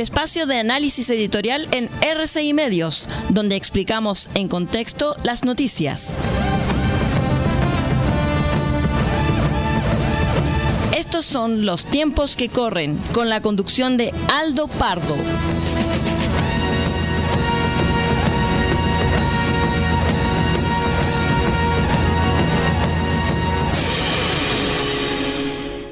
[0.00, 6.18] el espacio de análisis editorial en RCI Medios, donde explicamos en contexto las noticias.
[10.96, 15.16] Estos son los tiempos que corren, con la conducción de Aldo Pardo.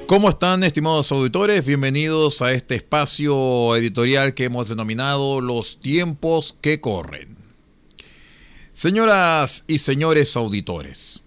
[0.09, 1.67] ¿Cómo están, estimados auditores?
[1.67, 7.37] Bienvenidos a este espacio editorial que hemos denominado Los tiempos que corren.
[8.73, 11.25] Señoras y señores auditores,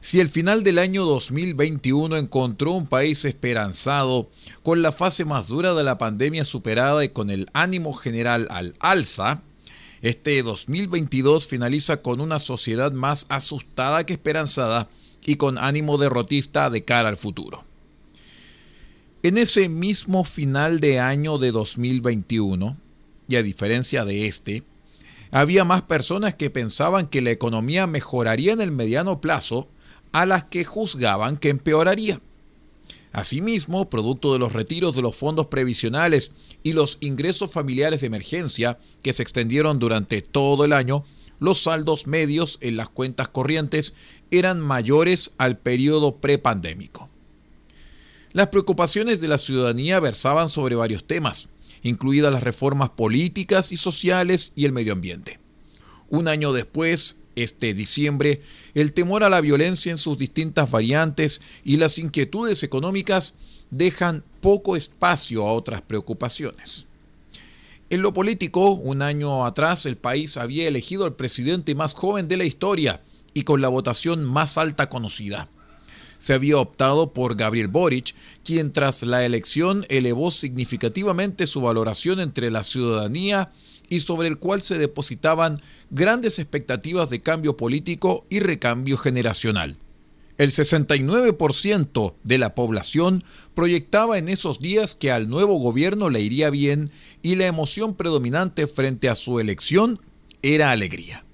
[0.00, 4.30] si el final del año 2021 encontró un país esperanzado,
[4.62, 8.72] con la fase más dura de la pandemia superada y con el ánimo general al
[8.80, 9.42] alza,
[10.00, 14.88] este 2022 finaliza con una sociedad más asustada que esperanzada
[15.26, 17.66] y con ánimo derrotista de cara al futuro.
[19.24, 22.76] En ese mismo final de año de 2021,
[23.28, 24.64] y a diferencia de este,
[25.30, 29.68] había más personas que pensaban que la economía mejoraría en el mediano plazo
[30.10, 32.20] a las que juzgaban que empeoraría.
[33.12, 36.32] Asimismo, producto de los retiros de los fondos previsionales
[36.64, 41.04] y los ingresos familiares de emergencia que se extendieron durante todo el año,
[41.38, 43.94] los saldos medios en las cuentas corrientes
[44.32, 47.11] eran mayores al periodo prepandémico.
[48.32, 51.50] Las preocupaciones de la ciudadanía versaban sobre varios temas,
[51.82, 55.38] incluidas las reformas políticas y sociales y el medio ambiente.
[56.08, 58.40] Un año después, este diciembre,
[58.72, 63.34] el temor a la violencia en sus distintas variantes y las inquietudes económicas
[63.70, 66.86] dejan poco espacio a otras preocupaciones.
[67.90, 72.38] En lo político, un año atrás el país había elegido al presidente más joven de
[72.38, 73.02] la historia
[73.34, 75.50] y con la votación más alta conocida
[76.22, 82.48] se había optado por Gabriel Boric, quien tras la elección elevó significativamente su valoración entre
[82.52, 83.50] la ciudadanía
[83.88, 89.78] y sobre el cual se depositaban grandes expectativas de cambio político y recambio generacional.
[90.38, 93.24] El 69% de la población
[93.56, 96.92] proyectaba en esos días que al nuevo gobierno le iría bien
[97.22, 100.00] y la emoción predominante frente a su elección
[100.40, 101.24] era alegría.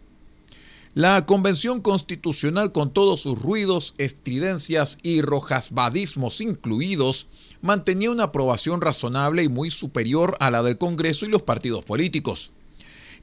[0.99, 7.29] La Convención Constitucional, con todos sus ruidos, estridencias y rojasbadismos incluidos,
[7.61, 12.51] mantenía una aprobación razonable y muy superior a la del Congreso y los partidos políticos.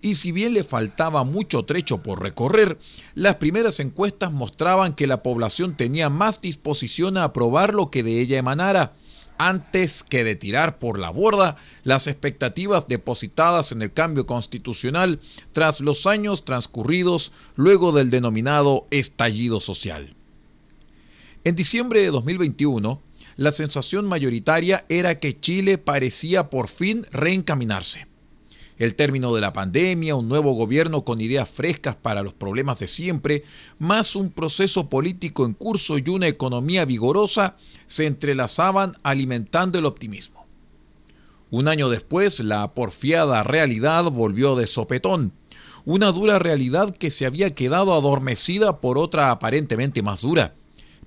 [0.01, 2.79] Y si bien le faltaba mucho trecho por recorrer,
[3.13, 8.21] las primeras encuestas mostraban que la población tenía más disposición a aprobar lo que de
[8.21, 8.93] ella emanara,
[9.37, 15.19] antes que de tirar por la borda las expectativas depositadas en el cambio constitucional
[15.51, 20.15] tras los años transcurridos luego del denominado estallido social.
[21.43, 23.01] En diciembre de 2021,
[23.37, 28.07] la sensación mayoritaria era que Chile parecía por fin reencaminarse
[28.77, 32.87] el término de la pandemia, un nuevo gobierno con ideas frescas para los problemas de
[32.87, 33.43] siempre,
[33.79, 37.55] más un proceso político en curso y una economía vigorosa,
[37.87, 40.45] se entrelazaban alimentando el optimismo.
[41.51, 45.31] Un año después, la porfiada realidad volvió de sopetón,
[45.85, 50.55] una dura realidad que se había quedado adormecida por otra aparentemente más dura,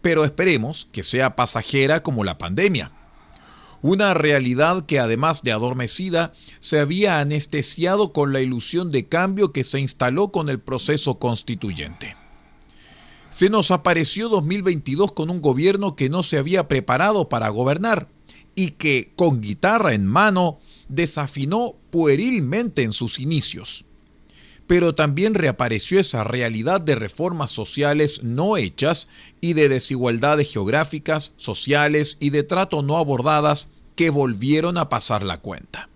[0.01, 2.93] pero esperemos que sea pasajera como la pandemia
[3.83, 9.65] una realidad que además de adormecida, se había anestesiado con la ilusión de cambio que
[9.65, 12.17] se instaló con el proceso constituyente.
[13.31, 18.09] Se nos apareció 2022 con un gobierno que no se había preparado para gobernar
[18.55, 20.59] y que, con guitarra en mano,
[20.89, 23.88] desafinó puerilmente en sus inicios.
[24.69, 29.09] Pero también reapareció esa realidad de reformas sociales no hechas
[29.41, 35.39] y de desigualdades geográficas, sociales y de trato no abordadas que volvieron a pasar la
[35.39, 35.89] cuenta.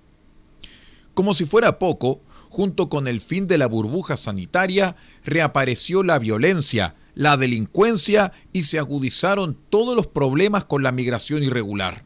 [1.14, 6.96] Como si fuera poco, junto con el fin de la burbuja sanitaria, reapareció la violencia,
[7.14, 12.04] la delincuencia y se agudizaron todos los problemas con la migración irregular.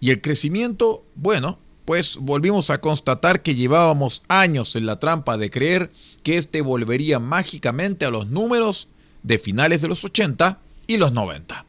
[0.00, 1.58] Y el crecimiento, bueno,
[1.88, 5.90] pues volvimos a constatar que llevábamos años en la trampa de creer
[6.22, 8.88] que éste volvería mágicamente a los números
[9.22, 11.64] de finales de los 80 y los 90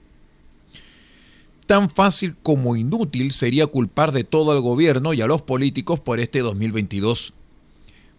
[1.68, 6.20] tan fácil como inútil sería culpar de todo al gobierno y a los políticos por
[6.20, 7.34] este 2022.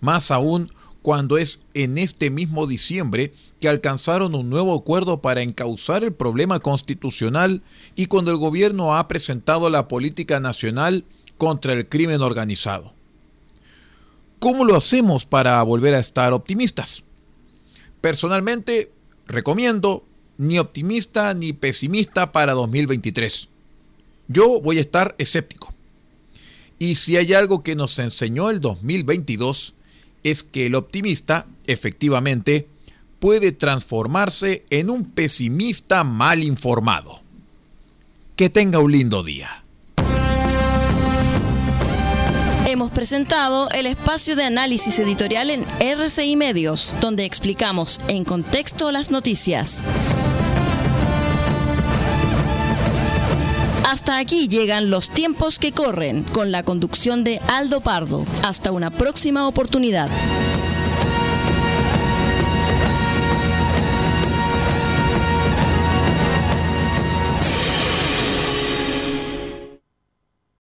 [0.01, 6.03] Más aún cuando es en este mismo diciembre que alcanzaron un nuevo acuerdo para encauzar
[6.03, 7.63] el problema constitucional
[7.95, 11.05] y cuando el gobierno ha presentado la política nacional
[11.41, 12.93] contra el crimen organizado.
[14.41, 17.03] ¿Cómo lo hacemos para volver a estar optimistas?
[18.03, 18.93] Personalmente,
[19.27, 20.05] recomiendo
[20.37, 23.49] ni optimista ni pesimista para 2023.
[24.29, 25.73] Yo voy a estar escéptico.
[26.79, 29.75] Y si hay algo que nos enseñó el 2022
[30.23, 32.69] es que el optimista, efectivamente,
[33.19, 37.23] puede transformarse en un pesimista mal informado.
[38.37, 39.60] Que tenga un lindo día.
[42.71, 49.11] Hemos presentado el espacio de análisis editorial en RCI Medios, donde explicamos en contexto las
[49.11, 49.89] noticias.
[53.85, 58.25] Hasta aquí llegan los tiempos que corren con la conducción de Aldo Pardo.
[58.45, 60.09] Hasta una próxima oportunidad.